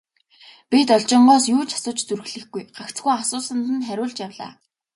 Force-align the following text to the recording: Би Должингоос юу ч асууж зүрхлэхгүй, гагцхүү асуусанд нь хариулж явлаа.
Би 0.69 0.79
Должингоос 0.89 1.43
юу 1.55 1.63
ч 1.69 1.71
асууж 1.77 1.99
зүрхлэхгүй, 2.05 2.63
гагцхүү 2.77 3.11
асуусанд 3.19 3.65
нь 3.75 3.85
хариулж 3.87 4.17
явлаа. 4.27 4.51